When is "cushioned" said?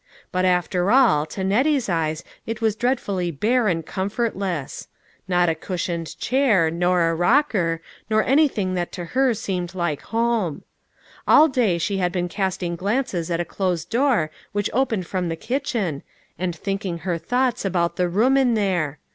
5.53-6.17